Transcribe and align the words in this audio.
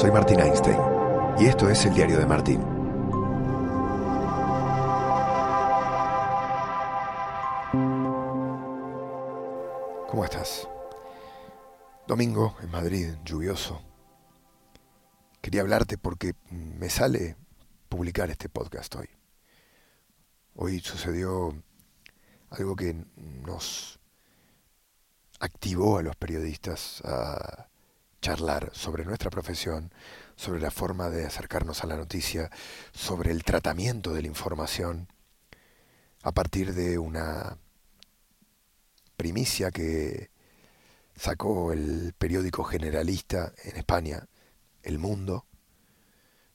soy 0.00 0.10
Martín 0.12 0.40
Einstein 0.40 0.78
y 1.38 1.44
esto 1.44 1.68
es 1.68 1.84
el 1.84 1.92
diario 1.92 2.18
de 2.18 2.24
Martín. 2.24 2.62
¿Cómo 10.08 10.24
estás? 10.24 10.66
Domingo 12.08 12.56
en 12.62 12.70
Madrid, 12.70 13.10
lluvioso. 13.26 13.82
Quería 15.42 15.60
hablarte 15.60 15.98
porque 15.98 16.32
me 16.50 16.88
sale 16.88 17.36
publicar 17.90 18.30
este 18.30 18.48
podcast 18.48 18.94
hoy. 18.96 19.10
Hoy 20.54 20.80
sucedió 20.80 21.62
algo 22.48 22.74
que 22.74 23.04
nos 23.44 24.00
activó 25.40 25.98
a 25.98 26.02
los 26.02 26.16
periodistas 26.16 27.02
a 27.04 27.68
charlar 28.20 28.70
sobre 28.74 29.04
nuestra 29.04 29.30
profesión, 29.30 29.92
sobre 30.36 30.60
la 30.60 30.70
forma 30.70 31.10
de 31.10 31.26
acercarnos 31.26 31.82
a 31.82 31.86
la 31.86 31.96
noticia, 31.96 32.50
sobre 32.92 33.30
el 33.30 33.44
tratamiento 33.44 34.12
de 34.12 34.22
la 34.22 34.28
información, 34.28 35.08
a 36.22 36.32
partir 36.32 36.74
de 36.74 36.98
una 36.98 37.58
primicia 39.16 39.70
que 39.70 40.30
sacó 41.16 41.72
el 41.72 42.14
periódico 42.16 42.64
generalista 42.64 43.52
en 43.64 43.76
España, 43.76 44.26
El 44.82 44.98
Mundo, 44.98 45.46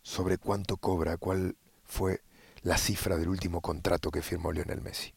sobre 0.02 0.38
cuánto 0.38 0.78
cobra, 0.78 1.18
cuál 1.18 1.58
fue 1.84 2.22
la 2.62 2.78
cifra 2.78 3.18
del 3.18 3.30
último 3.30 3.62
contrato 3.62 4.12
que 4.12 4.22
firmó 4.22 4.52
Lionel 4.52 4.82
Messi. 4.82 5.14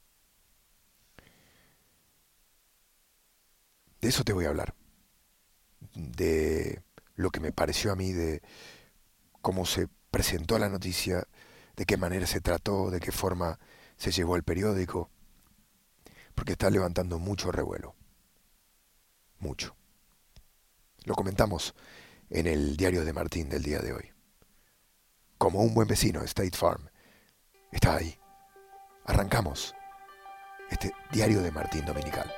De 4.00 4.08
eso 4.08 4.24
te 4.24 4.32
voy 4.32 4.44
a 4.44 4.48
hablar 4.48 4.77
de 5.94 6.82
lo 7.14 7.30
que 7.30 7.40
me 7.40 7.52
pareció 7.52 7.92
a 7.92 7.96
mí, 7.96 8.12
de 8.12 8.42
cómo 9.40 9.66
se 9.66 9.88
presentó 10.10 10.58
la 10.58 10.68
noticia, 10.68 11.26
de 11.76 11.86
qué 11.86 11.96
manera 11.96 12.26
se 12.26 12.40
trató, 12.40 12.90
de 12.90 13.00
qué 13.00 13.12
forma 13.12 13.58
se 13.96 14.10
llevó 14.10 14.36
el 14.36 14.42
periódico, 14.42 15.10
porque 16.34 16.52
está 16.52 16.70
levantando 16.70 17.18
mucho 17.18 17.50
revuelo. 17.50 17.94
Mucho. 19.38 19.76
Lo 21.04 21.14
comentamos 21.14 21.74
en 22.30 22.46
el 22.46 22.76
diario 22.76 23.04
de 23.04 23.12
Martín 23.12 23.48
del 23.48 23.62
día 23.62 23.80
de 23.80 23.92
hoy. 23.92 24.12
Como 25.38 25.62
un 25.62 25.74
buen 25.74 25.88
vecino, 25.88 26.22
State 26.22 26.56
Farm 26.56 26.88
está 27.72 27.96
ahí. 27.96 28.18
Arrancamos 29.04 29.74
este 30.70 30.92
diario 31.12 31.40
de 31.42 31.50
Martín 31.50 31.84
Dominical. 31.84 32.30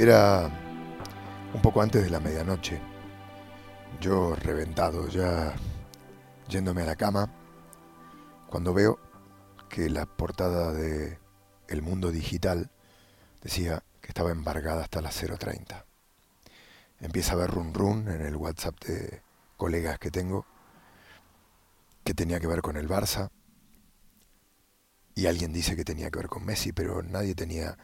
Era 0.00 0.48
un 1.52 1.60
poco 1.60 1.82
antes 1.82 2.02
de 2.02 2.08
la 2.08 2.20
medianoche. 2.20 2.80
Yo 4.00 4.34
reventado, 4.34 5.06
ya 5.08 5.54
yéndome 6.48 6.80
a 6.80 6.86
la 6.86 6.96
cama, 6.96 7.30
cuando 8.48 8.72
veo 8.72 8.98
que 9.68 9.90
la 9.90 10.06
portada 10.06 10.72
de 10.72 11.18
El 11.68 11.82
Mundo 11.82 12.12
Digital 12.12 12.70
decía 13.42 13.84
que 14.00 14.08
estaba 14.08 14.30
embargada 14.30 14.84
hasta 14.84 15.02
las 15.02 15.22
0.30. 15.22 15.84
Empieza 17.00 17.34
a 17.34 17.36
ver 17.36 17.50
run 17.50 17.74
run 17.74 18.08
en 18.08 18.22
el 18.22 18.36
WhatsApp 18.36 18.82
de 18.82 19.20
colegas 19.58 19.98
que 19.98 20.10
tengo 20.10 20.46
que 22.04 22.14
tenía 22.14 22.40
que 22.40 22.46
ver 22.46 22.62
con 22.62 22.78
el 22.78 22.88
Barça 22.88 23.28
y 25.14 25.26
alguien 25.26 25.52
dice 25.52 25.76
que 25.76 25.84
tenía 25.84 26.10
que 26.10 26.20
ver 26.20 26.28
con 26.28 26.46
Messi, 26.46 26.72
pero 26.72 27.02
nadie 27.02 27.34
tenía 27.34 27.76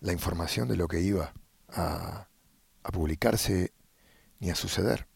la 0.00 0.12
información 0.12 0.66
de 0.66 0.74
lo 0.74 0.88
que 0.88 1.00
iba 1.00 1.32
a, 1.72 2.28
publicarse 2.92 3.72
ni 4.40 4.50
a 4.50 4.54
suceder. 4.54 5.06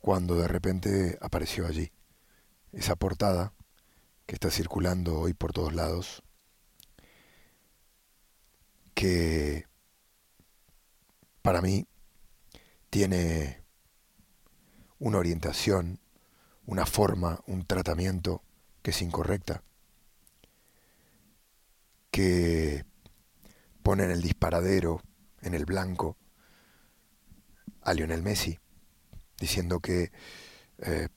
Cuando 0.00 0.36
de 0.36 0.48
repente 0.48 1.18
apareció 1.20 1.66
allí 1.66 1.92
esa 2.72 2.96
portada 2.96 3.52
que 4.26 4.34
está 4.34 4.50
circulando 4.50 5.20
hoy 5.20 5.34
por 5.34 5.52
todos 5.52 5.74
lados, 5.74 6.22
que 8.94 9.66
para 11.42 11.60
mí 11.60 11.86
tiene 12.90 13.62
una 14.98 15.18
orientación, 15.18 16.00
una 16.66 16.86
forma, 16.86 17.40
un 17.46 17.64
tratamiento 17.64 18.42
que 18.82 18.90
es 18.90 19.02
incorrecta, 19.02 19.62
que 22.10 22.84
pone 23.88 24.04
en 24.04 24.10
el 24.10 24.20
disparadero, 24.20 25.00
en 25.40 25.54
el 25.54 25.64
blanco, 25.64 26.18
a 27.80 27.94
Lionel 27.94 28.22
Messi, 28.22 28.58
diciendo 29.40 29.80
que 29.80 30.12
eh, 30.76 31.08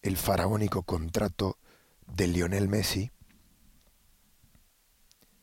el 0.00 0.16
faraónico 0.16 0.84
contrato 0.84 1.58
de 2.06 2.28
Lionel 2.28 2.68
Messi 2.68 3.10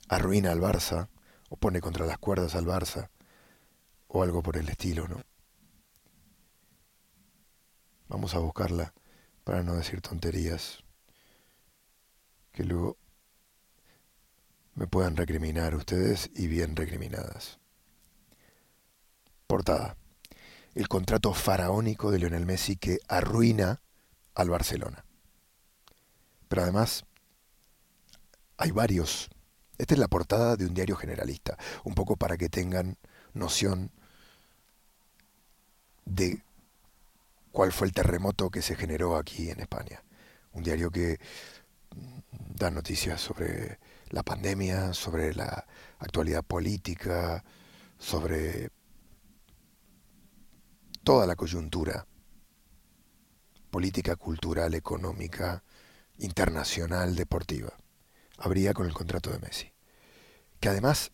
arruina 0.08 0.54
al 0.54 0.62
Barça 0.62 1.10
o 1.50 1.58
pone 1.58 1.82
contra 1.82 2.06
las 2.06 2.20
cuerdas 2.20 2.56
al 2.56 2.68
Barça 2.68 3.10
o 4.08 4.24
algo 4.24 4.42
por 4.42 4.56
el 4.56 4.70
estilo, 4.70 5.10
¿no? 5.10 5.26
Vamos 8.08 8.34
a 8.34 8.40
buscarla 8.40 8.94
para 9.44 9.62
no 9.62 9.74
decir 9.74 10.00
tonterías 10.00 10.86
que 12.54 12.64
luego 12.64 12.96
me 14.76 14.88
puedan 14.88 15.16
recriminar 15.16 15.76
ustedes 15.76 16.30
y 16.36 16.48
bien 16.48 16.76
recriminadas. 16.76 17.60
Portada. 19.48 19.98
El 20.74 20.88
contrato 20.88 21.34
faraónico 21.34 22.10
de 22.10 22.20
Lionel 22.20 22.46
Messi 22.46 22.76
que 22.76 23.00
arruina 23.08 23.82
al 24.34 24.50
Barcelona. 24.50 25.06
Pero 26.48 26.64
además, 26.64 27.06
hay 28.58 28.72
varios. 28.72 29.30
Esta 29.78 29.94
es 29.94 30.00
la 30.00 30.08
portada 30.08 30.56
de 30.56 30.66
un 30.66 30.74
diario 30.74 30.96
generalista, 30.96 31.58
un 31.84 31.94
poco 31.94 32.16
para 32.16 32.38
que 32.38 32.50
tengan 32.50 32.98
noción 33.34 33.92
de 36.06 36.44
cuál 37.52 37.72
fue 37.72 37.88
el 37.88 37.94
terremoto 37.94 38.50
que 38.50 38.62
se 38.62 38.76
generó 38.76 39.16
aquí 39.16 39.50
en 39.50 39.60
España. 39.60 40.04
Un 40.54 40.64
diario 40.64 40.90
que 40.90 41.20
da 42.56 42.72
noticias 42.72 43.22
sobre 43.22 43.80
la 44.14 44.22
pandemia, 44.22 44.94
sobre 44.94 45.34
la 45.34 45.66
actualidad 45.98 46.44
política, 46.44 47.44
sobre 47.98 48.70
toda 51.04 51.26
la 51.26 51.36
coyuntura 51.36 52.06
política, 53.72 54.16
cultural, 54.16 54.76
económica, 54.76 55.64
internacional, 56.20 57.16
deportiva. 57.16 57.74
Habría 58.38 58.76
con 58.76 58.86
el 58.86 58.94
contrato 58.94 59.32
de 59.32 59.40
Messi. 59.40 59.74
Que 60.60 60.70
además, 60.70 61.12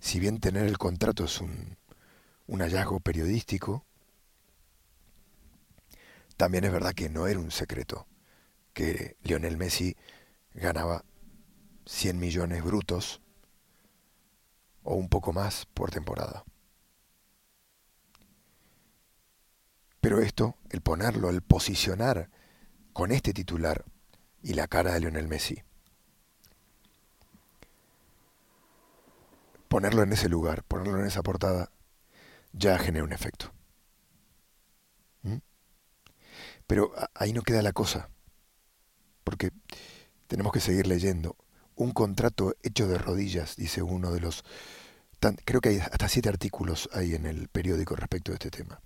si 0.00 0.18
bien 0.18 0.40
tener 0.40 0.66
el 0.66 0.76
contrato 0.76 1.26
es 1.26 1.40
un, 1.40 1.78
un 2.48 2.60
hallazgo 2.62 2.98
periodístico, 2.98 3.86
también 6.36 6.64
es 6.64 6.72
verdad 6.72 6.94
que 6.94 7.08
no 7.08 7.28
era 7.28 7.38
un 7.38 7.52
secreto 7.52 8.08
que 8.72 9.16
Lionel 9.22 9.56
Messi 9.56 9.96
ganaba 10.52 11.04
100 11.86 12.18
millones 12.18 12.62
brutos 12.62 13.20
o 14.82 14.94
un 14.94 15.08
poco 15.08 15.32
más 15.32 15.66
por 15.66 15.90
temporada. 15.90 16.44
Pero 20.00 20.20
esto, 20.20 20.56
el 20.70 20.82
ponerlo, 20.82 21.30
el 21.30 21.40
posicionar 21.40 22.30
con 22.92 23.10
este 23.10 23.32
titular 23.32 23.84
y 24.42 24.52
la 24.52 24.68
cara 24.68 24.92
de 24.92 25.00
Lionel 25.00 25.28
Messi, 25.28 25.62
ponerlo 29.68 30.02
en 30.02 30.12
ese 30.12 30.28
lugar, 30.28 30.62
ponerlo 30.64 31.00
en 31.00 31.06
esa 31.06 31.22
portada, 31.22 31.70
ya 32.52 32.78
genera 32.78 33.04
un 33.04 33.12
efecto. 33.12 33.52
¿Mm? 35.22 35.38
Pero 36.66 36.92
ahí 37.14 37.32
no 37.32 37.42
queda 37.42 37.62
la 37.62 37.72
cosa, 37.72 38.10
porque 39.24 39.50
tenemos 40.26 40.52
que 40.52 40.60
seguir 40.60 40.86
leyendo 40.86 41.36
un 41.76 41.92
contrato 41.92 42.54
hecho 42.62 42.86
de 42.88 42.98
rodillas, 42.98 43.56
dice 43.56 43.82
uno 43.82 44.12
de 44.12 44.20
los... 44.20 44.44
creo 45.44 45.60
que 45.60 45.70
hay 45.70 45.78
hasta 45.78 46.08
siete 46.08 46.28
artículos 46.28 46.88
ahí 46.92 47.14
en 47.14 47.26
el 47.26 47.48
periódico 47.48 47.96
respecto 47.96 48.32
de 48.32 48.36
este 48.36 48.50
tema. 48.50 48.80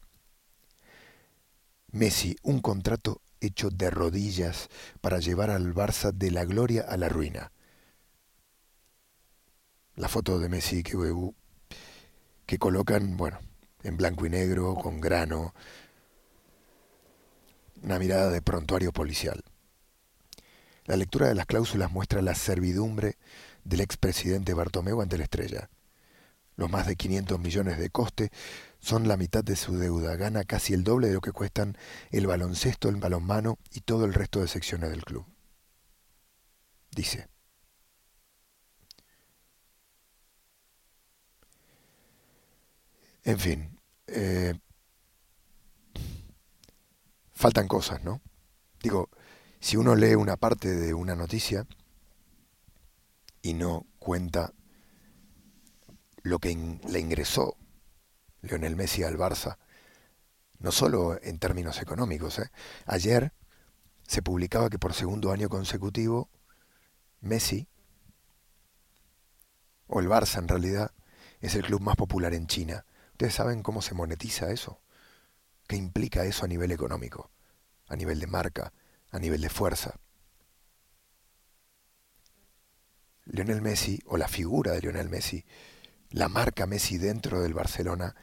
Messi, 1.90 2.36
un 2.42 2.60
contrato 2.60 3.22
hecho 3.40 3.70
de 3.70 3.90
rodillas 3.90 4.68
para 5.00 5.20
llevar 5.20 5.50
al 5.50 5.74
Barça 5.74 6.12
de 6.12 6.30
la 6.30 6.44
gloria 6.44 6.82
a 6.82 6.96
la 6.96 7.08
ruina. 7.08 7.52
La 9.96 10.08
foto 10.08 10.38
de 10.38 10.48
Messi 10.48 10.82
que, 10.82 10.96
que 12.46 12.58
colocan, 12.58 13.16
bueno, 13.16 13.38
en 13.82 13.96
blanco 13.96 14.26
y 14.26 14.30
negro, 14.30 14.74
con 14.74 15.00
grano, 15.00 15.54
una 17.82 17.98
mirada 17.98 18.30
de 18.30 18.42
prontuario 18.42 18.92
policial. 18.92 19.42
La 20.88 20.96
lectura 20.96 21.28
de 21.28 21.34
las 21.34 21.44
cláusulas 21.44 21.92
muestra 21.92 22.22
la 22.22 22.34
servidumbre 22.34 23.18
del 23.62 23.82
expresidente 23.82 24.54
Bartomeu 24.54 25.02
ante 25.02 25.18
la 25.18 25.24
estrella. 25.24 25.68
Los 26.56 26.70
más 26.70 26.86
de 26.86 26.96
500 26.96 27.38
millones 27.38 27.78
de 27.78 27.90
coste 27.90 28.32
son 28.80 29.06
la 29.06 29.18
mitad 29.18 29.44
de 29.44 29.54
su 29.54 29.76
deuda, 29.76 30.16
gana 30.16 30.44
casi 30.44 30.72
el 30.72 30.84
doble 30.84 31.08
de 31.08 31.12
lo 31.12 31.20
que 31.20 31.32
cuestan 31.32 31.76
el 32.10 32.26
baloncesto, 32.26 32.88
el 32.88 32.96
balonmano 32.96 33.58
y 33.70 33.82
todo 33.82 34.06
el 34.06 34.14
resto 34.14 34.40
de 34.40 34.48
secciones 34.48 34.88
del 34.88 35.04
club. 35.04 35.26
Dice, 36.90 37.28
en 43.24 43.38
fin, 43.38 43.78
eh, 44.06 44.58
faltan 47.34 47.68
cosas, 47.68 48.02
¿no? 48.02 48.22
Digo, 48.82 49.10
si 49.60 49.76
uno 49.76 49.94
lee 49.94 50.14
una 50.14 50.36
parte 50.36 50.74
de 50.74 50.94
una 50.94 51.14
noticia 51.14 51.66
y 53.42 53.54
no 53.54 53.86
cuenta 53.98 54.52
lo 56.22 56.38
que 56.38 56.78
le 56.88 57.00
ingresó 57.00 57.56
Lionel 58.42 58.76
Messi 58.76 59.02
al 59.02 59.16
Barça, 59.16 59.58
no 60.58 60.72
solo 60.72 61.18
en 61.22 61.38
términos 61.38 61.80
económicos. 61.80 62.38
¿eh? 62.38 62.50
Ayer 62.86 63.32
se 64.06 64.22
publicaba 64.22 64.70
que 64.70 64.78
por 64.78 64.94
segundo 64.94 65.32
año 65.32 65.48
consecutivo 65.48 66.28
Messi, 67.20 67.68
o 69.86 70.00
el 70.00 70.08
Barça 70.08 70.38
en 70.38 70.48
realidad, 70.48 70.92
es 71.40 71.54
el 71.54 71.62
club 71.62 71.80
más 71.80 71.96
popular 71.96 72.34
en 72.34 72.46
China. 72.46 72.84
¿Ustedes 73.12 73.34
saben 73.34 73.62
cómo 73.62 73.82
se 73.82 73.94
monetiza 73.94 74.50
eso? 74.50 74.80
¿Qué 75.66 75.76
implica 75.76 76.24
eso 76.24 76.44
a 76.44 76.48
nivel 76.48 76.72
económico, 76.72 77.30
a 77.88 77.96
nivel 77.96 78.20
de 78.20 78.26
marca, 78.26 78.72
a 79.10 79.18
nivel 79.18 79.40
de 79.40 79.48
fuerza? 79.48 79.94
Lionel 83.24 83.60
Messi, 83.60 84.00
o 84.06 84.16
la 84.16 84.28
figura 84.28 84.72
de 84.72 84.80
Lionel 84.80 85.08
Messi, 85.08 85.44
la 86.10 86.28
marca 86.28 86.66
Messi 86.66 86.96
dentro 86.98 87.40
del 87.42 87.52
Barcelona, 87.52 88.14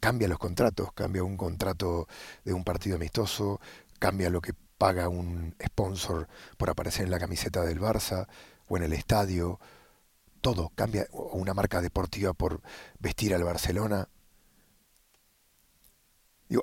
cambia 0.00 0.28
los 0.28 0.38
contratos, 0.38 0.92
cambia 0.92 1.24
un 1.24 1.36
contrato 1.36 2.06
de 2.44 2.52
un 2.52 2.62
partido 2.62 2.96
amistoso, 2.96 3.60
cambia 3.98 4.28
lo 4.28 4.42
que 4.42 4.52
paga 4.76 5.08
un 5.08 5.54
sponsor 5.64 6.28
por 6.58 6.68
aparecer 6.68 7.06
en 7.06 7.10
la 7.10 7.18
camiseta 7.18 7.62
del 7.62 7.80
Barça 7.80 8.28
o 8.68 8.76
en 8.76 8.82
el 8.82 8.92
estadio, 8.92 9.58
todo 10.42 10.70
cambia, 10.74 11.06
una 11.10 11.54
marca 11.54 11.80
deportiva 11.80 12.34
por 12.34 12.60
vestir 12.98 13.34
al 13.34 13.44
Barcelona. 13.44 14.08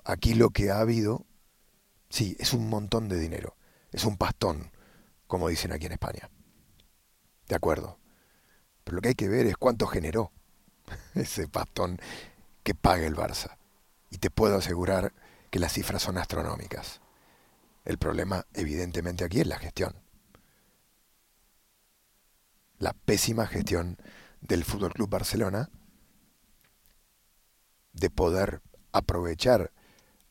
aquí 0.05 0.35
lo 0.35 0.51
que 0.51 0.69
ha 0.69 0.79
habido, 0.79 1.25
sí, 2.11 2.35
es 2.39 2.53
un 2.53 2.69
montón 2.69 3.09
de 3.09 3.17
dinero, 3.17 3.55
es 3.91 4.05
un 4.05 4.17
pastón, 4.17 4.71
como 5.25 5.47
dicen 5.47 5.71
aquí 5.71 5.87
en 5.87 5.93
España. 5.93 6.29
De 7.47 7.55
acuerdo. 7.55 7.97
Pero 8.83 8.95
lo 8.95 9.01
que 9.01 9.09
hay 9.09 9.15
que 9.15 9.29
ver 9.29 9.47
es 9.47 9.57
cuánto 9.57 9.87
generó 9.87 10.31
ese 11.15 11.47
pastón 11.47 11.99
que 12.63 12.75
paga 12.75 13.07
el 13.07 13.15
Barça. 13.15 13.57
Y 14.09 14.17
te 14.17 14.29
puedo 14.29 14.57
asegurar 14.57 15.13
que 15.49 15.59
las 15.59 15.73
cifras 15.73 16.03
son 16.03 16.17
astronómicas. 16.17 17.01
El 17.85 17.97
problema, 17.97 18.45
evidentemente, 18.53 19.23
aquí 19.23 19.41
es 19.41 19.47
la 19.47 19.57
gestión. 19.57 19.95
La 22.77 22.93
pésima 22.93 23.47
gestión 23.47 23.97
del 24.41 24.63
Fútbol 24.63 24.93
Club 24.93 25.09
Barcelona 25.09 25.69
de 27.93 28.09
poder 28.09 28.61
aprovechar 28.91 29.71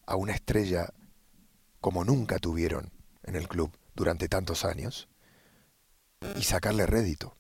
a 0.06 0.16
una 0.16 0.32
estrella 0.32 0.92
como 1.80 2.04
nunca 2.04 2.38
tuvieron 2.38 2.92
en 3.22 3.36
el 3.36 3.48
club 3.48 3.70
durante 3.94 4.28
tantos 4.28 4.64
años 4.64 5.08
y 6.36 6.42
sacarle 6.42 6.86
rédito. 6.86 7.36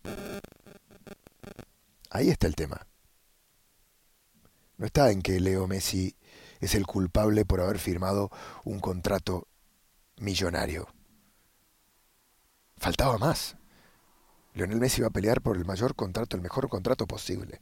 Ahí 2.10 2.30
está 2.30 2.46
el 2.46 2.56
tema. 2.56 2.86
No 4.76 4.86
está 4.86 5.10
en 5.10 5.22
que 5.22 5.38
Leo 5.38 5.66
Messi 5.66 6.16
es 6.60 6.74
el 6.74 6.86
culpable 6.86 7.44
por 7.44 7.60
haber 7.60 7.78
firmado 7.78 8.30
un 8.64 8.80
contrato 8.80 9.46
millonario. 10.16 10.88
Faltaba 12.76 13.18
más. 13.18 13.56
Lionel 14.54 14.80
Messi 14.80 15.02
va 15.02 15.08
a 15.08 15.12
pelear 15.12 15.42
por 15.42 15.56
el 15.56 15.64
mayor 15.64 15.94
contrato, 15.94 16.36
el 16.36 16.42
mejor 16.42 16.68
contrato 16.68 17.06
posible. 17.06 17.60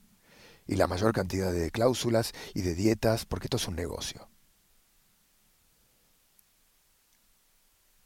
Y 0.66 0.76
la 0.76 0.86
mayor 0.86 1.12
cantidad 1.12 1.52
de 1.52 1.70
cláusulas 1.70 2.32
y 2.54 2.62
de 2.62 2.74
dietas, 2.74 3.24
porque 3.26 3.46
esto 3.46 3.56
es 3.56 3.68
un 3.68 3.76
negocio. 3.76 4.28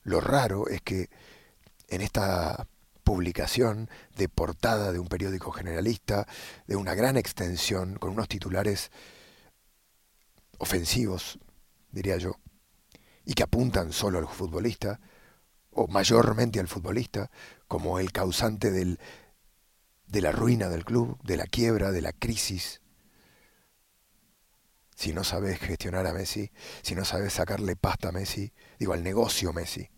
Lo 0.02 0.20
raro 0.20 0.68
es 0.68 0.82
que 0.82 1.10
en 1.88 2.00
esta 2.00 2.66
publicación 3.04 3.90
de 4.16 4.28
portada 4.28 4.92
de 4.92 4.98
un 4.98 5.08
periódico 5.08 5.52
generalista, 5.52 6.26
de 6.66 6.76
una 6.76 6.94
gran 6.94 7.16
extensión, 7.16 7.96
con 7.96 8.12
unos 8.12 8.28
titulares 8.28 8.90
ofensivos, 10.58 11.38
diría 11.90 12.16
yo, 12.16 12.36
y 13.24 13.34
que 13.34 13.42
apuntan 13.42 13.92
solo 13.92 14.18
al 14.18 14.28
futbolista, 14.28 15.00
o 15.70 15.88
mayormente 15.88 16.60
al 16.60 16.68
futbolista, 16.68 17.30
como 17.66 17.98
el 17.98 18.12
causante 18.12 18.70
de 18.70 20.20
la 20.20 20.32
ruina 20.32 20.68
del 20.68 20.84
club, 20.84 21.18
de 21.22 21.36
la 21.36 21.46
quiebra, 21.46 21.90
de 21.92 22.02
la 22.02 22.12
crisis. 22.12 22.80
Si 24.94 25.12
no 25.12 25.24
sabes 25.24 25.58
gestionar 25.58 26.06
a 26.06 26.12
Messi, 26.12 26.52
si 26.82 26.94
no 26.94 27.04
sabes 27.04 27.32
sacarle 27.32 27.74
pasta 27.74 28.10
a 28.10 28.12
Messi, 28.12 28.52
digo 28.78 28.92
al 28.92 29.02
negocio 29.02 29.52
Messi, 29.52 29.90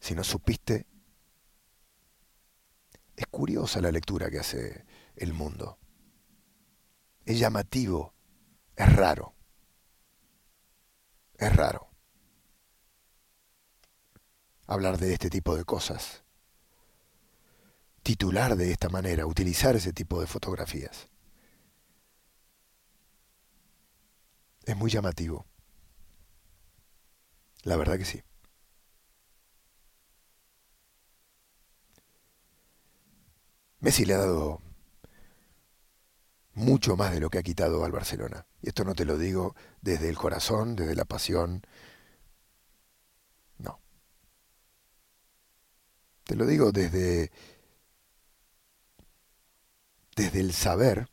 si 0.00 0.14
no 0.14 0.24
supiste, 0.24 0.86
es 3.16 3.26
curiosa 3.26 3.80
la 3.80 3.92
lectura 3.92 4.30
que 4.30 4.40
hace 4.40 4.84
el 5.16 5.32
mundo. 5.32 5.78
Es 7.24 7.38
llamativo, 7.38 8.14
es 8.76 8.96
raro. 8.96 9.34
Es 11.38 11.54
raro 11.54 11.90
hablar 14.70 14.98
de 14.98 15.12
este 15.12 15.30
tipo 15.30 15.56
de 15.56 15.64
cosas. 15.64 16.22
Titular 18.04 18.56
de 18.56 18.70
esta 18.70 18.88
manera, 18.88 19.26
utilizar 19.26 19.74
ese 19.74 19.92
tipo 19.92 20.20
de 20.20 20.28
fotografías. 20.28 21.08
Es 24.64 24.76
muy 24.76 24.88
llamativo. 24.90 25.44
La 27.64 27.76
verdad 27.76 27.98
que 27.98 28.04
sí. 28.04 28.22
Messi 33.80 34.04
le 34.04 34.14
ha 34.14 34.18
dado 34.18 34.60
mucho 36.54 36.96
más 36.96 37.12
de 37.12 37.20
lo 37.20 37.30
que 37.30 37.38
ha 37.38 37.42
quitado 37.42 37.84
al 37.84 37.92
Barcelona. 37.92 38.46
Y 38.62 38.68
esto 38.68 38.84
no 38.84 38.94
te 38.94 39.04
lo 39.04 39.18
digo 39.18 39.54
desde 39.80 40.08
el 40.08 40.16
corazón, 40.16 40.76
desde 40.76 40.94
la 40.94 41.04
pasión. 41.04 41.62
No. 43.58 43.80
Te 46.24 46.36
lo 46.36 46.46
digo 46.46 46.72
desde 46.72 47.30
desde 50.16 50.40
el 50.40 50.52
saber 50.52 51.08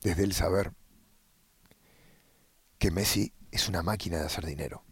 desde 0.00 0.22
el 0.22 0.32
saber 0.32 0.72
que 2.78 2.90
Messi 2.90 3.34
es 3.50 3.68
una 3.68 3.82
máquina 3.82 4.18
de 4.18 4.26
hacer 4.26 4.46
dinero. 4.46 4.84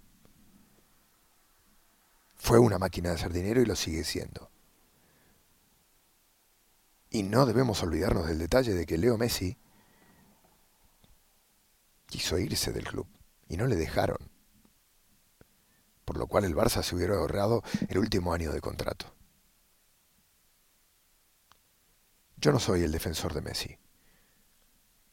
Fue 2.34 2.58
una 2.58 2.78
máquina 2.78 3.10
de 3.10 3.14
hacer 3.14 3.32
dinero 3.32 3.62
y 3.62 3.66
lo 3.66 3.76
sigue 3.76 4.04
siendo. 4.04 4.50
Y 7.14 7.22
no 7.22 7.46
debemos 7.46 7.80
olvidarnos 7.84 8.26
del 8.26 8.40
detalle 8.40 8.74
de 8.74 8.86
que 8.86 8.98
Leo 8.98 9.16
Messi 9.16 9.56
quiso 12.06 12.40
irse 12.40 12.72
del 12.72 12.88
club 12.88 13.06
y 13.46 13.56
no 13.56 13.68
le 13.68 13.76
dejaron. 13.76 14.18
Por 16.04 16.16
lo 16.18 16.26
cual 16.26 16.44
el 16.44 16.56
Barça 16.56 16.82
se 16.82 16.96
hubiera 16.96 17.14
ahorrado 17.14 17.62
el 17.88 17.98
último 17.98 18.34
año 18.34 18.50
de 18.50 18.60
contrato. 18.60 19.14
Yo 22.36 22.50
no 22.50 22.58
soy 22.58 22.82
el 22.82 22.90
defensor 22.90 23.32
de 23.32 23.42
Messi. 23.42 23.78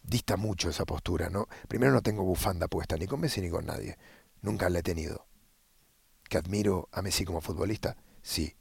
Dista 0.02 0.38
mucho 0.38 0.72
esa 0.72 0.86
postura, 0.86 1.30
¿no? 1.30 1.48
Primero 1.68 1.94
no 1.94 2.02
tengo 2.02 2.24
bufanda 2.24 2.68
puesta 2.68 2.98
ni 2.98 3.06
con 3.06 3.20
Messi 3.20 3.42
ni 3.42 3.52
con 3.52 3.68
nadie. 3.68 4.00
Nunca 4.42 4.72
la 4.72 4.80
he 4.80 4.84
tenido. 4.84 5.28
¿Que 6.28 6.40
admiro 6.40 6.90
a 6.92 7.04
Messi 7.04 7.26
como 7.26 7.42
futbolista? 7.42 7.96
Sí. 8.24 8.56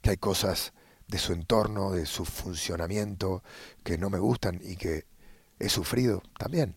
Que 0.00 0.10
hay 0.10 0.16
cosas 0.18 0.72
de 1.08 1.18
su 1.18 1.32
entorno, 1.32 1.90
de 1.90 2.06
su 2.06 2.24
funcionamiento, 2.24 3.42
que 3.82 3.98
no 3.98 4.10
me 4.10 4.18
gustan 4.18 4.60
y 4.62 4.76
que 4.76 5.06
he 5.58 5.68
sufrido 5.68 6.22
también. 6.38 6.76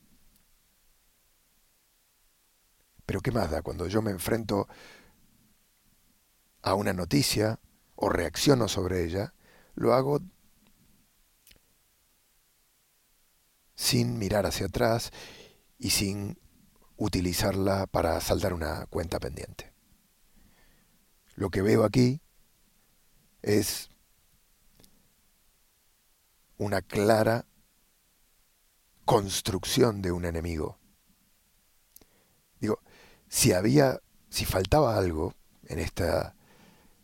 Pero 3.05 3.21
¿qué 3.21 3.31
más 3.31 3.51
da 3.51 3.61
cuando 3.61 3.88
yo 3.88 4.01
me 4.01 4.11
enfrento 4.11 4.67
a 6.61 6.73
una 6.75 6.93
noticia 6.93 7.59
o 7.95 8.09
reacciono 8.09 8.67
sobre 8.67 9.03
ella? 9.03 9.33
Lo 9.75 9.93
hago 9.93 10.21
sin 13.75 14.17
mirar 14.17 14.45
hacia 14.45 14.67
atrás 14.67 15.11
y 15.77 15.89
sin 15.89 16.39
utilizarla 16.95 17.88
para 17.88 18.21
saldar 18.21 18.53
una 18.53 18.85
cuenta 18.85 19.19
pendiente. 19.19 19.73
Lo 21.35 21.50
que 21.50 21.61
veo 21.61 21.83
aquí 21.83 22.21
es 23.41 23.90
una 26.62 26.84
clara 26.84 27.48
construcción 29.03 30.03
de 30.03 30.12
un 30.12 30.25
enemigo. 30.25 30.77
Digo, 32.60 32.80
si 33.27 33.51
había, 33.51 34.00
si 34.30 34.46
faltaba 34.46 34.96
algo 34.96 35.34
en 35.65 35.80
esta 35.80 36.36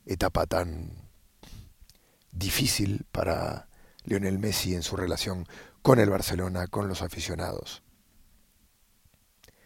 etapa 0.05 0.45
tan 0.45 0.91
difícil 2.31 3.07
para 3.11 3.67
Lionel 4.03 4.37
Messi 4.37 4.75
en 4.75 4.83
su 4.83 4.95
relación 4.95 5.47
con 5.81 5.99
el 5.99 6.11
Barcelona, 6.11 6.67
con 6.67 6.87
los 6.87 7.01
aficionados, 7.01 7.81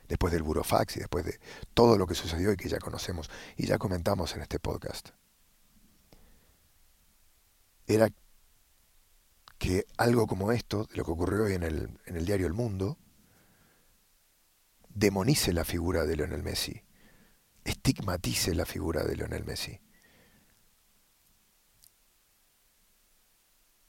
después 0.07 0.31
del 0.31 0.43
burofax 0.43 0.95
y 0.95 0.99
después 1.01 1.25
de 1.25 1.37
todo 1.73 1.97
lo 1.97 2.07
que 2.07 2.15
sucedió 2.15 2.53
y 2.53 2.55
que 2.55 2.69
ya 2.69 2.79
conocemos 2.79 3.29
y 3.57 3.67
ya 3.67 3.77
comentamos 3.77 4.33
en 4.37 4.41
este 4.43 4.57
podcast, 4.57 5.09
era 7.87 8.07
que 9.61 9.85
algo 9.95 10.25
como 10.25 10.51
esto, 10.51 10.85
de 10.85 10.95
lo 10.97 11.05
que 11.05 11.11
ocurrió 11.11 11.43
hoy 11.43 11.53
en 11.53 11.61
el, 11.61 11.99
en 12.07 12.17
el 12.17 12.25
diario 12.25 12.47
El 12.47 12.53
Mundo, 12.53 12.97
demonice 14.89 15.53
la 15.53 15.63
figura 15.63 16.03
de 16.03 16.15
Lionel 16.15 16.41
Messi, 16.41 16.81
estigmatice 17.63 18.55
la 18.55 18.65
figura 18.65 19.03
de 19.03 19.15
Lionel 19.15 19.45
Messi, 19.45 19.79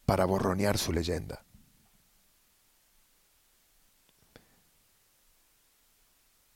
para 0.04 0.26
borronear 0.26 0.76
su 0.76 0.92
leyenda. 0.92 1.42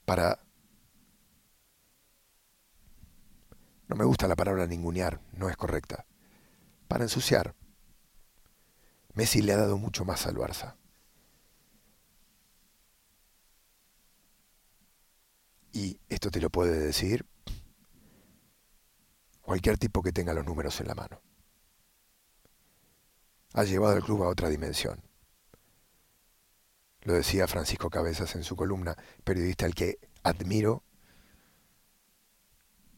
Para... 0.05 0.41
No 3.89 3.97
me 3.97 4.05
gusta 4.05 4.29
la 4.29 4.37
palabra 4.37 4.67
ningunear, 4.67 5.23
no 5.33 5.49
es 5.49 5.57
correcta. 5.57 6.05
Para 6.87 7.05
ensuciar, 7.05 7.55
Messi 9.17 9.41
le 9.41 9.55
ha 9.55 9.57
dado 9.57 9.79
mucho 9.79 10.05
más 10.05 10.27
al 10.27 10.37
Barça. 10.37 10.77
Y 15.73 15.99
esto 16.11 16.31
te 16.31 16.39
lo 16.39 16.51
puede 16.51 16.79
decir 16.79 17.25
cualquier 19.41 19.79
tipo 19.79 20.03
que 20.03 20.13
tenga 20.13 20.35
los 20.35 20.45
números 20.45 20.79
en 20.81 20.89
la 20.89 20.95
mano. 20.95 21.23
Ha 23.55 23.65
llevado 23.65 23.97
al 23.97 24.05
club 24.05 24.23
a 24.23 24.29
otra 24.29 24.51
dimensión. 24.51 25.03
Lo 27.01 27.15
decía 27.15 27.49
Francisco 27.49 27.89
Cabezas 27.89 28.35
en 28.35 28.45
su 28.45 28.55
columna, 28.55 28.97
periodista 29.25 29.65
al 29.65 29.75
que 29.75 29.99
admiro, 30.25 30.85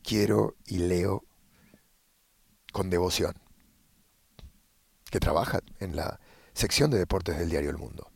quiero 0.02 0.56
y 0.66 0.78
leo 0.78 1.24
con 2.72 2.90
devoción 2.90 3.47
que 5.10 5.20
trabaja 5.20 5.60
en 5.80 5.96
la 5.96 6.20
sección 6.52 6.90
de 6.90 6.98
deportes 6.98 7.38
del 7.38 7.50
diario 7.50 7.70
El 7.70 7.78
Mundo. 7.78 8.10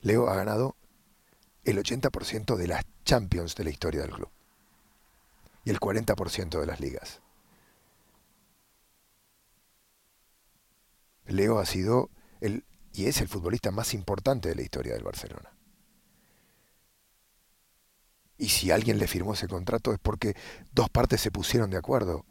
Leo 0.00 0.28
ha 0.28 0.36
ganado 0.36 0.76
el 1.64 1.78
80% 1.78 2.56
de 2.56 2.68
las 2.68 2.84
Champions 3.04 3.54
de 3.54 3.64
la 3.64 3.70
historia 3.70 4.02
del 4.02 4.12
club 4.12 4.30
y 5.64 5.70
el 5.70 5.80
40% 5.80 6.60
de 6.60 6.66
las 6.66 6.80
ligas. 6.80 7.20
Leo 11.26 11.58
ha 11.58 11.64
sido 11.64 12.10
el 12.40 12.64
y 12.94 13.06
es 13.06 13.20
el 13.20 13.28
futbolista 13.28 13.72
más 13.72 13.92
importante 13.92 14.48
de 14.48 14.54
la 14.54 14.62
historia 14.62 14.94
del 14.94 15.02
Barcelona. 15.02 15.50
Y 18.38 18.48
si 18.48 18.70
alguien 18.70 18.98
le 18.98 19.08
firmó 19.08 19.34
ese 19.34 19.48
contrato 19.48 19.92
es 19.92 19.98
porque 19.98 20.36
dos 20.72 20.88
partes 20.90 21.20
se 21.20 21.32
pusieron 21.32 21.70
de 21.70 21.76
acuerdo 21.76 22.24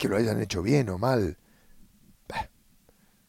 que 0.00 0.08
lo 0.08 0.16
hayan 0.16 0.40
hecho 0.40 0.62
bien 0.62 0.88
o 0.88 0.98
mal. 0.98 1.36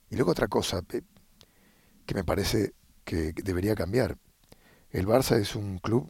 Y 0.09 0.15
luego 0.15 0.31
otra 0.31 0.47
cosa 0.47 0.81
que 0.83 2.15
me 2.15 2.23
parece 2.23 2.73
que 3.03 3.33
debería 3.33 3.75
cambiar. 3.75 4.17
El 4.89 5.05
Barça 5.05 5.37
es 5.37 5.55
un 5.55 5.79
club 5.79 6.09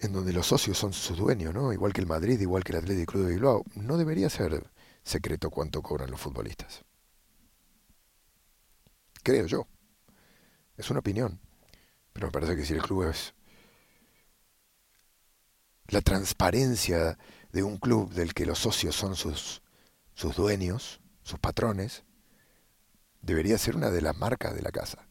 en 0.00 0.12
donde 0.12 0.32
los 0.32 0.46
socios 0.46 0.76
son 0.78 0.92
sus 0.92 1.16
dueños, 1.16 1.54
¿no? 1.54 1.72
Igual 1.72 1.92
que 1.92 2.00
el 2.00 2.06
Madrid, 2.06 2.40
igual 2.40 2.64
que 2.64 2.72
el 2.72 2.78
Atlético 2.78 3.12
Club 3.12 3.26
de 3.26 3.34
Bilbao. 3.34 3.64
No 3.76 3.96
debería 3.96 4.28
ser 4.28 4.70
secreto 5.02 5.50
cuánto 5.50 5.82
cobran 5.82 6.10
los 6.10 6.20
futbolistas. 6.20 6.82
Creo 9.22 9.46
yo. 9.46 9.68
Es 10.76 10.90
una 10.90 11.00
opinión. 11.00 11.40
Pero 12.12 12.26
me 12.28 12.32
parece 12.32 12.56
que 12.56 12.64
si 12.64 12.74
el 12.74 12.82
club 12.82 13.04
es 13.04 13.34
la 15.88 16.00
transparencia 16.00 17.18
de 17.52 17.62
un 17.62 17.76
club 17.76 18.12
del 18.12 18.34
que 18.34 18.46
los 18.46 18.58
socios 18.58 18.96
son 18.96 19.14
sus, 19.14 19.62
sus 20.14 20.34
dueños, 20.36 21.00
sus 21.22 21.38
patrones, 21.38 22.04
debería 23.20 23.58
ser 23.58 23.76
una 23.76 23.90
de 23.90 24.00
las 24.00 24.16
marcas 24.16 24.54
de 24.54 24.62
la 24.62 24.72
casa. 24.72 25.06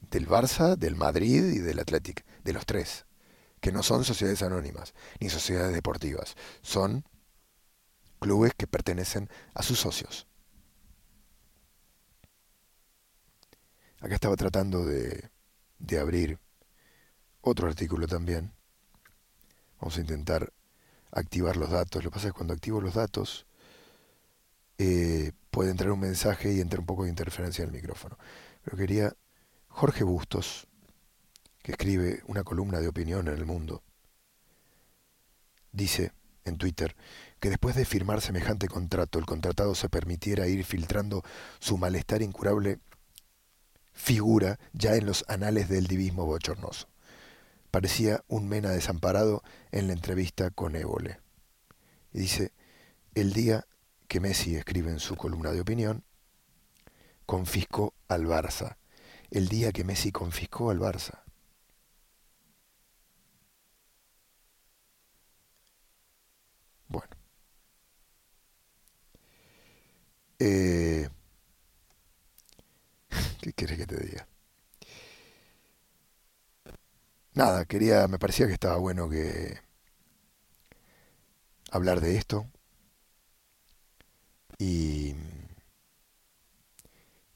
Del 0.00 0.28
Barça, 0.28 0.76
del 0.76 0.96
Madrid 0.96 1.44
y 1.44 1.58
del 1.58 1.78
Athletic, 1.78 2.24
de 2.44 2.52
los 2.52 2.66
tres, 2.66 3.06
que 3.60 3.72
no 3.72 3.82
son 3.82 4.04
sociedades 4.04 4.42
anónimas 4.42 4.94
ni 5.20 5.30
sociedades 5.30 5.74
deportivas, 5.74 6.36
son 6.62 7.04
clubes 8.18 8.52
que 8.56 8.66
pertenecen 8.66 9.28
a 9.54 9.62
sus 9.62 9.78
socios. 9.78 10.26
Acá 14.00 14.14
estaba 14.14 14.36
tratando 14.36 14.84
de, 14.84 15.30
de 15.78 15.98
abrir 15.98 16.38
otro 17.40 17.66
artículo 17.66 18.06
también. 18.06 18.52
Vamos 19.80 19.96
a 19.96 20.00
intentar 20.00 20.52
activar 21.12 21.56
los 21.56 21.70
datos. 21.70 22.04
Lo 22.04 22.10
que 22.10 22.14
pasa 22.14 22.28
es 22.28 22.32
que 22.32 22.36
cuando 22.36 22.54
activo 22.54 22.80
los 22.80 22.94
datos 22.94 23.46
eh, 24.78 25.32
puede 25.50 25.70
entrar 25.70 25.90
un 25.90 26.00
mensaje 26.00 26.52
y 26.52 26.60
entrar 26.60 26.80
un 26.80 26.86
poco 26.86 27.04
de 27.04 27.10
interferencia 27.10 27.62
en 27.62 27.70
el 27.70 27.76
micrófono. 27.76 28.18
Pero 28.64 28.76
quería 28.76 29.14
Jorge 29.68 30.04
Bustos, 30.04 30.66
que 31.62 31.72
escribe 31.72 32.22
una 32.26 32.44
columna 32.44 32.80
de 32.80 32.88
opinión 32.88 33.28
en 33.28 33.34
el 33.34 33.46
mundo, 33.46 33.82
dice 35.72 36.12
en 36.44 36.58
Twitter 36.58 36.96
que 37.40 37.50
después 37.50 37.76
de 37.76 37.84
firmar 37.84 38.20
semejante 38.20 38.68
contrato, 38.68 39.18
el 39.18 39.26
contratado 39.26 39.74
se 39.74 39.88
permitiera 39.88 40.46
ir 40.46 40.64
filtrando 40.64 41.22
su 41.58 41.76
malestar 41.76 42.22
incurable 42.22 42.78
figura 43.92 44.58
ya 44.72 44.94
en 44.94 45.06
los 45.06 45.24
anales 45.28 45.68
del 45.68 45.86
divismo 45.86 46.24
bochornoso. 46.26 46.86
Parecía 47.76 48.24
un 48.28 48.48
Mena 48.48 48.70
desamparado 48.70 49.42
en 49.70 49.86
la 49.86 49.92
entrevista 49.92 50.50
con 50.50 50.76
Évole. 50.76 51.20
Y 52.14 52.20
dice, 52.20 52.54
el 53.14 53.34
día 53.34 53.66
que 54.08 54.18
Messi 54.18 54.56
escribe 54.56 54.90
en 54.90 54.98
su 54.98 55.14
columna 55.14 55.52
de 55.52 55.60
opinión, 55.60 56.02
confiscó 57.26 57.92
al 58.08 58.24
Barça. 58.24 58.78
El 59.30 59.48
día 59.48 59.72
que 59.72 59.84
Messi 59.84 60.10
confiscó 60.10 60.70
al 60.70 60.78
Barça. 60.80 61.20
Bueno. 66.88 67.14
Eh, 70.38 71.10
¿Qué 73.42 73.52
quieres 73.52 73.76
que 73.76 73.86
te 73.86 74.02
diga? 74.02 74.26
Nada, 77.36 77.66
quería, 77.66 78.08
me 78.08 78.18
parecía 78.18 78.46
que 78.46 78.54
estaba 78.54 78.76
bueno 78.78 79.08
que 79.08 79.60
hablar 81.70 82.00
de 82.00 82.16
esto 82.16 82.46
y, 84.58 85.14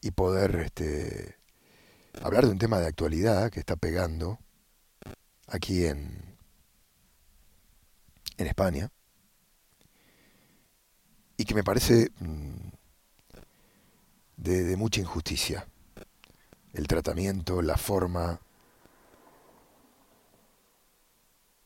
y 0.00 0.10
poder 0.12 0.56
este, 0.56 1.36
hablar 2.22 2.46
de 2.46 2.52
un 2.52 2.58
tema 2.58 2.78
de 2.80 2.86
actualidad 2.86 3.50
que 3.50 3.60
está 3.60 3.76
pegando 3.76 4.38
aquí 5.46 5.84
en, 5.86 6.36
en 8.38 8.46
España 8.46 8.90
y 11.36 11.44
que 11.44 11.54
me 11.54 11.64
parece 11.64 12.10
mm, 12.20 12.70
de, 14.36 14.64
de 14.64 14.76
mucha 14.76 15.00
injusticia. 15.00 15.66
El 16.72 16.86
tratamiento, 16.86 17.62
la 17.62 17.76
forma, 17.76 18.40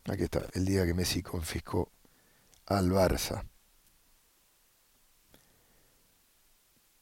Aquí 0.07 0.25
está, 0.25 0.47
el 0.53 0.67
día 0.67 0.85
que 0.85 0.93
Messi 0.93 1.23
confiscó 1.23 1.91
al 2.67 2.91
Barça. 2.91 3.45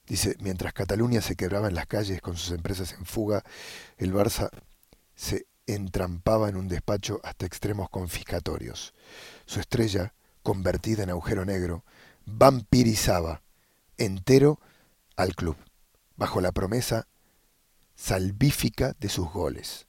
Dice, 0.07 0.37
mientras 0.41 0.73
Cataluña 0.73 1.21
se 1.21 1.35
quebraba 1.35 1.69
en 1.69 1.75
las 1.75 1.87
calles 1.87 2.21
con 2.21 2.37
sus 2.37 2.53
empresas 2.53 2.93
en 2.93 3.05
fuga, 3.05 3.43
el 3.99 4.13
Barça 4.13 4.51
se 5.17 5.47
entrampaba 5.67 6.49
en 6.49 6.57
un 6.57 6.69
despacho 6.69 7.21
hasta 7.25 7.47
extremos 7.47 7.89
confiscatorios. 7.89 8.95
Su 9.47 9.59
estrella, 9.59 10.15
convertida 10.43 11.03
en 11.03 11.11
agujero 11.11 11.45
negro, 11.45 11.85
vampirizaba 12.25 13.43
entero 13.99 14.61
al 15.17 15.35
club, 15.35 15.57
bajo 16.17 16.41
la 16.41 16.53
promesa 16.53 17.09
salvífica 17.97 18.95
de 18.99 19.09
sus 19.09 19.31
goles. 19.33 19.87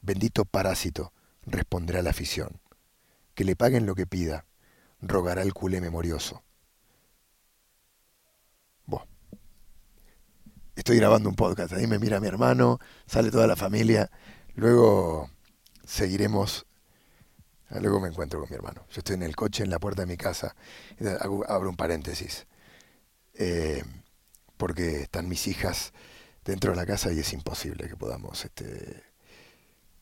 Bendito 0.00 0.44
parásito, 0.44 1.12
responderá 1.46 2.02
la 2.02 2.10
afición. 2.10 2.60
Que 3.34 3.44
le 3.44 3.56
paguen 3.56 3.86
lo 3.86 3.94
que 3.94 4.06
pida, 4.06 4.46
rogará 5.00 5.42
el 5.42 5.54
culé 5.54 5.80
memorioso. 5.80 6.42
Estoy 10.76 10.98
grabando 10.98 11.30
un 11.30 11.34
podcast, 11.34 11.72
ahí 11.72 11.86
me 11.86 11.98
mira 11.98 12.20
mi 12.20 12.28
hermano, 12.28 12.78
sale 13.06 13.30
toda 13.30 13.46
la 13.46 13.56
familia, 13.56 14.10
luego 14.54 15.30
seguiremos 15.86 16.66
Ah, 17.68 17.80
luego 17.80 18.00
me 18.00 18.08
encuentro 18.08 18.38
con 18.40 18.48
mi 18.48 18.54
hermano. 18.54 18.86
Yo 18.90 18.98
estoy 18.98 19.14
en 19.14 19.22
el 19.22 19.34
coche, 19.34 19.64
en 19.64 19.70
la 19.70 19.78
puerta 19.78 20.02
de 20.02 20.06
mi 20.06 20.16
casa. 20.16 20.54
abro 21.48 21.68
un 21.68 21.76
paréntesis. 21.76 22.46
Eh, 23.34 23.82
porque 24.56 25.02
están 25.02 25.28
mis 25.28 25.46
hijas 25.48 25.92
dentro 26.44 26.70
de 26.70 26.76
la 26.76 26.86
casa 26.86 27.12
y 27.12 27.18
es 27.18 27.32
imposible 27.32 27.88
que 27.88 27.96
podamos 27.96 28.44
este, 28.44 29.02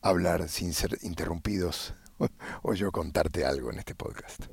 hablar 0.05 0.47
sin 0.49 0.73
ser 0.73 0.99
interrumpidos 1.01 1.95
o, 2.61 2.73
yo 2.73 2.91
contarte 2.91 3.43
algo 3.43 3.71
en 3.71 3.79
este 3.79 3.95
podcast. 3.95 4.45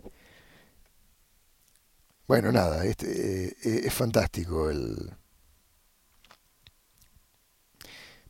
Bueno, 2.26 2.50
nada, 2.50 2.86
este, 2.86 3.48
eh, 3.48 3.82
es 3.84 3.92
fantástico 3.92 4.70
el... 4.70 5.14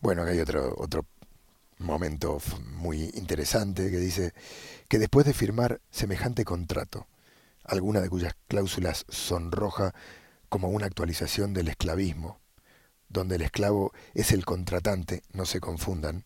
Bueno, 0.00 0.24
hay 0.24 0.40
otro, 0.40 0.74
otro 0.78 1.06
momento 1.78 2.38
muy 2.66 3.10
interesante 3.14 3.92
que 3.92 3.98
dice 3.98 4.34
que 4.88 4.98
después 4.98 5.24
de 5.24 5.32
firmar 5.32 5.80
semejante 5.92 6.44
contrato, 6.44 7.06
alguna 7.62 8.00
de 8.00 8.08
cuyas 8.08 8.34
cláusulas 8.48 9.06
sonroja 9.08 9.94
como 10.48 10.70
una 10.70 10.86
actualización 10.86 11.54
del 11.54 11.68
esclavismo, 11.68 12.40
donde 13.08 13.36
el 13.36 13.42
esclavo 13.42 13.92
es 14.12 14.32
el 14.32 14.44
contratante, 14.44 15.22
no 15.32 15.46
se 15.46 15.60
confundan, 15.60 16.24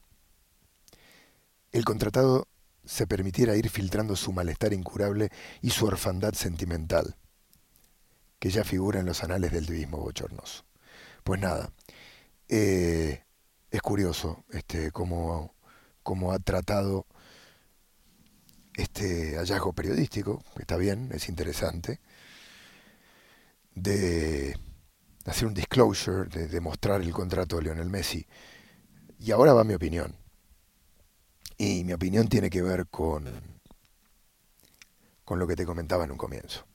el 1.76 1.84
contratado 1.84 2.48
se 2.86 3.06
permitiera 3.06 3.54
ir 3.54 3.68
filtrando 3.68 4.16
su 4.16 4.32
malestar 4.32 4.72
incurable 4.72 5.28
y 5.60 5.70
su 5.70 5.84
orfandad 5.84 6.32
sentimental, 6.32 7.16
que 8.38 8.48
ya 8.48 8.64
figura 8.64 9.00
en 9.00 9.04
los 9.04 9.22
anales 9.22 9.52
del 9.52 9.66
divismo 9.66 9.98
bochornoso. 9.98 10.64
Pues 11.22 11.38
nada, 11.38 11.70
eh, 12.48 13.24
es 13.70 13.82
curioso 13.82 14.46
este, 14.52 14.90
cómo, 14.90 15.54
cómo 16.02 16.32
ha 16.32 16.38
tratado 16.38 17.06
este 18.74 19.36
hallazgo 19.36 19.74
periodístico, 19.74 20.42
que 20.54 20.62
está 20.62 20.78
bien, 20.78 21.10
es 21.12 21.28
interesante, 21.28 22.00
de 23.74 24.58
hacer 25.26 25.46
un 25.46 25.52
disclosure, 25.52 26.30
de 26.30 26.48
demostrar 26.48 27.02
el 27.02 27.12
contrato 27.12 27.56
de 27.56 27.64
Lionel 27.64 27.90
Messi. 27.90 28.26
Y 29.18 29.30
ahora 29.32 29.52
va 29.52 29.62
mi 29.62 29.74
opinión. 29.74 30.16
Y 31.58 31.84
mi 31.84 31.92
opinión 31.92 32.28
tiene 32.28 32.50
que 32.50 32.62
ver 32.62 32.86
con, 32.88 33.24
con 35.24 35.38
lo 35.38 35.46
que 35.46 35.56
te 35.56 35.66
comentaba 35.66 36.04
en 36.04 36.12
un 36.12 36.18
comienzo. 36.18 36.66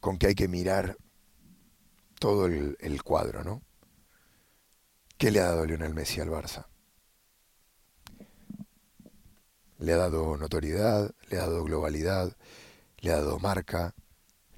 Con 0.00 0.18
que 0.18 0.28
hay 0.28 0.34
que 0.34 0.48
mirar 0.48 0.96
todo 2.18 2.46
el, 2.46 3.02
cuadro, 3.02 3.42
¿no? 3.44 3.62
¿Qué 5.16 5.30
le 5.30 5.40
ha 5.40 5.46
dado 5.46 5.64
Lionel 5.64 5.94
Messi 5.94 6.20
al 6.20 6.28
Barça? 6.28 6.66
Le 9.78 9.92
ha 9.92 9.96
dado 9.96 10.36
notoriedad, 10.36 11.12
le 11.28 11.38
ha 11.38 11.42
dado 11.42 11.64
globalidad, 11.64 12.36
le 12.98 13.12
ha 13.12 13.16
dado 13.16 13.38
marca, 13.38 13.94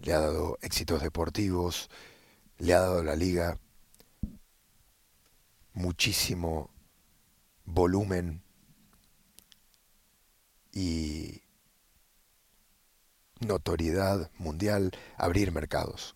le 0.00 0.12
ha 0.12 0.20
dado 0.20 0.58
éxitos 0.62 1.02
deportivos, 1.02 1.88
le 2.58 2.74
ha 2.74 2.80
dado 2.80 3.02
la 3.02 3.16
liga 3.16 3.58
muchísimo 5.72 6.70
volumen 7.72 8.42
y 10.72 11.42
notoriedad 13.40 14.30
mundial, 14.38 14.92
abrir 15.16 15.52
mercados. 15.52 16.14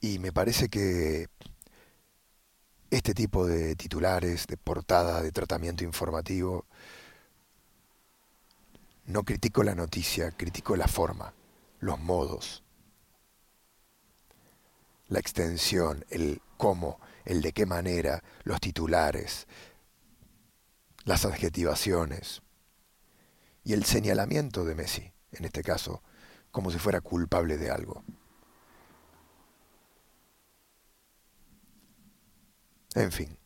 Y 0.00 0.18
me 0.18 0.32
parece 0.32 0.68
que 0.68 1.28
este 2.90 3.14
tipo 3.14 3.46
de 3.46 3.74
titulares, 3.76 4.46
de 4.46 4.56
portada, 4.56 5.22
de 5.22 5.32
tratamiento 5.32 5.84
informativo, 5.84 6.66
no 9.06 9.24
critico 9.24 9.62
la 9.62 9.74
noticia, 9.74 10.30
critico 10.30 10.76
la 10.76 10.86
forma, 10.86 11.32
los 11.80 11.98
modos, 11.98 12.62
la 15.08 15.18
extensión, 15.18 16.04
el 16.10 16.40
cómo, 16.56 17.00
el 17.24 17.42
de 17.42 17.52
qué 17.52 17.66
manera, 17.66 18.22
los 18.44 18.60
titulares, 18.60 19.46
las 21.04 21.24
adjetivaciones 21.24 22.42
y 23.64 23.72
el 23.72 23.84
señalamiento 23.84 24.64
de 24.64 24.74
Messi, 24.74 25.12
en 25.32 25.44
este 25.44 25.62
caso, 25.62 26.02
como 26.50 26.70
si 26.70 26.78
fuera 26.78 27.00
culpable 27.00 27.56
de 27.56 27.70
algo. 27.70 28.02
En 32.94 33.12
fin. 33.12 33.38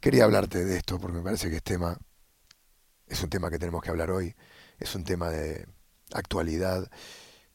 Quería 0.00 0.24
hablarte 0.24 0.64
de 0.64 0.78
esto 0.78 0.98
porque 0.98 1.18
me 1.18 1.22
parece 1.22 1.50
que 1.50 1.56
es 1.56 1.62
tema, 1.62 1.98
es 3.06 3.22
un 3.22 3.28
tema 3.30 3.50
que 3.50 3.58
tenemos 3.58 3.82
que 3.82 3.90
hablar 3.90 4.10
hoy, 4.10 4.34
es 4.78 4.94
un 4.94 5.04
tema 5.04 5.28
de 5.28 5.66
actualidad 6.12 6.90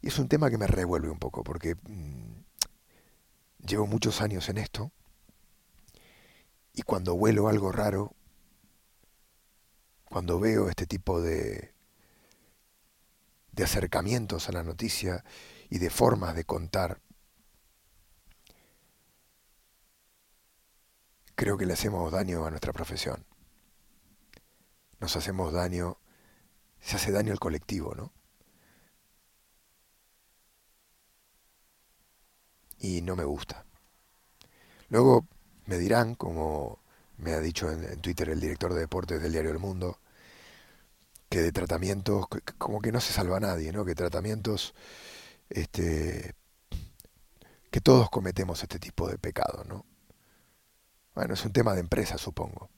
y 0.05 0.09
es 0.09 0.19
un 0.19 0.27
tema 0.27 0.51
que 0.51 0.59
me 0.59 0.67
revuelve 0.67 1.09
un 1.09 1.17
poco 1.17 1.43
porque 1.43 1.73
mm, 1.73 2.43
llevo 3.65 3.87
muchos 3.87 4.21
años 4.21 4.47
en 4.49 4.59
esto 4.59 4.91
y 6.73 6.83
cuando 6.83 7.15
huelo 7.15 7.47
algo 7.47 7.71
raro, 7.71 8.13
cuando 10.07 10.39
veo 10.39 10.69
este 10.69 10.85
tipo 10.85 11.23
de, 11.23 11.73
de 13.51 13.63
acercamientos 13.63 14.47
a 14.47 14.51
la 14.51 14.61
noticia 14.61 15.25
y 15.71 15.79
de 15.79 15.89
formas 15.89 16.35
de 16.35 16.43
contar 16.43 17.01
creo 21.33 21.57
que 21.57 21.65
le 21.65 21.73
hacemos 21.73 22.11
daño 22.11 22.45
a 22.45 22.51
nuestra 22.51 22.73
profesión. 22.73 23.25
Nos 24.99 25.15
hacemos 25.15 25.51
daño, 25.51 25.97
se 26.79 26.97
hace 26.97 27.11
daño 27.11 27.31
al 27.31 27.39
colectivo, 27.39 27.95
¿no? 27.95 28.14
Y 32.79 33.01
no 33.01 33.15
me 33.15 33.23
gusta. 33.23 33.65
Luego 34.89 35.27
me 35.65 35.77
dirán, 35.77 36.15
como 36.15 36.79
me 37.17 37.33
ha 37.33 37.39
dicho 37.39 37.71
en, 37.71 37.99
Twitter 38.01 38.29
el 38.29 38.39
director 38.39 38.73
de 38.73 38.81
deportes 38.81 39.21
del 39.21 39.31
diario 39.31 39.51
El 39.51 39.59
Mundo, 39.59 39.99
que 41.29 41.41
de 41.41 41.51
tratamientos, 41.51 42.25
como 42.57 42.81
que 42.81 42.91
no 42.91 43.01
se 43.01 43.13
salva 43.13 43.37
a 43.37 43.39
nadie, 43.41 43.71
¿no? 43.71 43.85
Que 43.85 43.95
tratamientos, 43.95 44.73
este, 45.49 46.35
que 47.71 47.81
todos 47.81 48.09
cometemos 48.09 48.61
este 48.63 48.79
tipo 48.79 49.07
de 49.09 49.17
pecado, 49.17 49.63
¿no? 49.65 49.85
Bueno, 51.15 51.33
es 51.33 51.45
un 51.45 51.53
tema 51.53 51.73
de 51.73 51.79
empresa, 51.79 52.17
supongo. 52.17 52.69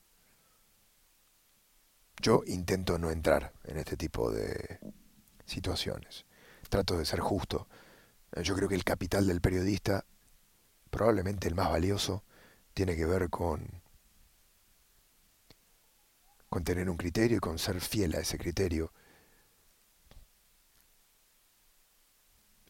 Yo 2.20 2.42
intento 2.46 2.98
no 2.98 3.10
entrar 3.10 3.52
en 3.64 3.78
este 3.78 3.96
tipo 3.96 4.30
de 4.30 4.80
situaciones. 5.44 6.24
Trato 6.68 6.98
de 6.98 7.04
ser 7.04 7.20
justo. 7.20 7.68
Yo 8.36 8.54
creo 8.54 8.68
que 8.68 8.74
el 8.74 8.84
capital 8.84 9.26
del 9.26 9.40
periodista, 9.40 10.04
probablemente 10.90 11.48
el 11.48 11.54
más 11.54 11.70
valioso, 11.70 12.22
tiene 12.74 12.94
que 12.94 13.06
ver 13.06 13.30
con, 13.30 13.82
con 16.48 16.62
tener 16.62 16.88
un 16.88 16.96
criterio 16.96 17.38
y 17.38 17.40
con 17.40 17.58
ser 17.58 17.80
fiel 17.80 18.14
a 18.14 18.20
ese 18.20 18.38
criterio 18.38 18.92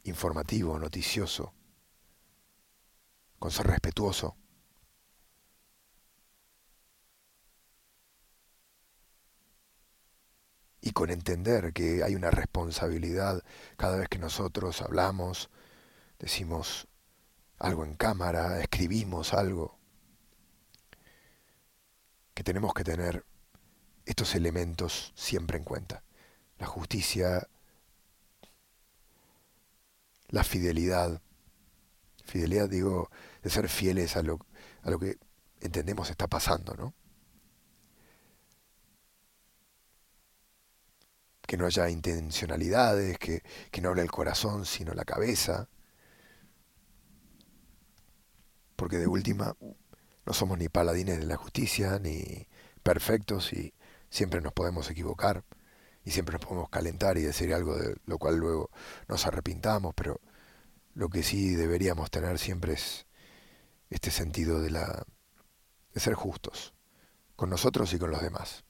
informativo, 0.05 0.79
noticioso, 0.79 1.53
con 3.39 3.51
ser 3.51 3.67
respetuoso 3.67 4.38
y 10.81 10.93
con 10.93 11.11
entender 11.11 11.73
que 11.73 12.03
hay 12.03 12.15
una 12.15 12.31
responsabilidad 12.31 13.43
cada 13.77 13.97
vez 13.97 14.09
que 14.09 14.19
nosotros 14.19 14.81
hablamos, 14.83 15.51
decimos 16.19 16.89
algo 17.59 17.85
en 17.85 17.95
cámara, 17.95 18.61
escribimos 18.61 19.35
algo, 19.35 19.79
que 22.35 22.45
tenemos 22.45 22.73
que 22.73 22.85
tener 22.85 23.25
estos 24.07 24.35
elementos 24.35 25.13
siempre 25.17 25.59
en 25.59 25.65
cuenta. 25.65 26.03
La 26.59 26.67
justicia, 26.67 27.49
la 30.29 30.45
fidelidad, 30.45 31.21
fidelidad 32.25 32.69
digo, 32.69 33.11
de 33.43 33.51
ser 33.51 33.69
fieles 33.69 34.17
a 34.17 34.23
lo, 34.23 34.39
a 34.83 34.91
lo 34.91 34.99
que 34.99 35.19
entendemos 35.61 36.11
está 36.11 36.27
pasando, 36.29 36.75
¿no? 36.75 36.95
Que 41.49 41.57
no 41.57 41.65
haya 41.65 41.89
intencionalidades, 41.89 43.19
que, 43.19 43.43
que 43.71 43.81
no 43.81 43.89
hable 43.89 44.03
el 44.03 44.11
corazón 44.11 44.67
sino 44.67 44.93
la 44.93 45.07
cabeza. 45.07 45.71
Porque 48.77 48.99
de 48.99 49.07
última 49.07 49.57
no 50.27 50.35
somos 50.35 50.59
ni 50.59 50.69
paladines 50.69 51.19
de 51.19 51.25
la 51.25 51.37
justicia, 51.37 51.99
ni 52.01 52.47
perfectos 52.83 53.55
y 53.55 53.73
siempre 54.11 54.43
nos 54.43 54.53
podemos 54.53 54.91
equivocar 54.91 55.43
y 56.05 56.11
siempre 56.11 56.35
nos 56.35 56.45
podemos 56.45 56.69
calentar 56.69 57.17
y 57.17 57.23
decir 57.23 57.55
algo 57.55 57.79
de 57.79 57.97
lo 58.05 58.19
cual 58.19 58.37
luego 58.37 58.71
nos 59.09 59.27
arrepintamos, 59.27 59.95
pero 59.95 60.21
lo 60.95 61.09
que 61.09 61.23
sí 61.23 61.55
deberíamos 61.55 62.11
tener 62.11 62.39
siempre 62.39 62.75
es 62.75 63.07
este 63.89 64.11
sentido 64.11 64.61
de 64.61 64.71
la 64.71 65.07
de 65.95 66.01
ser 66.01 66.13
justos 66.13 66.75
con 67.37 67.49
nosotros 67.49 67.95
y 67.95 67.99
con 67.99 68.11
los 68.11 68.21
demás. 68.21 68.65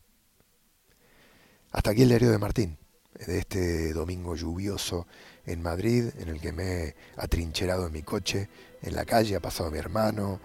Hasta 1.71 1.91
aquí 1.91 2.03
el 2.03 2.09
diario 2.09 2.31
de 2.31 2.39
Martín, 2.39 2.79
de 3.27 3.39
este 3.39 3.93
domingo 3.93 4.35
lluvioso 4.35 5.07
en 5.45 5.63
Madrid, 5.63 6.07
en 6.19 6.29
el 6.29 6.41
que 6.41 6.53
me 6.53 6.65
he 6.65 6.97
atrincherado 7.17 7.87
en 7.87 7.93
mi 7.93 8.03
coche, 8.03 8.49
en 8.83 8.95
la 8.95 9.05
calle, 9.05 9.37
ha 9.37 9.41
pasado 9.41 9.71
mi 9.71 9.79
hermano. 9.79 10.41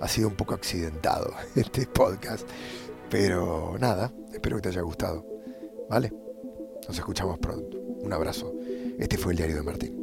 Ha 0.00 0.08
sido 0.08 0.28
un 0.28 0.34
poco 0.34 0.54
accidentado 0.54 1.34
este 1.54 1.86
podcast, 1.86 2.48
pero 3.10 3.76
nada, 3.78 4.12
espero 4.32 4.56
que 4.56 4.62
te 4.62 4.68
haya 4.70 4.82
gustado. 4.82 5.24
¿Vale? 5.88 6.12
Nos 6.88 6.98
escuchamos 6.98 7.38
pronto. 7.38 7.78
Un 7.78 8.12
abrazo. 8.12 8.54
Este 8.98 9.18
fue 9.18 9.32
el 9.32 9.36
diario 9.36 9.56
de 9.56 9.62
Martín. 9.62 10.00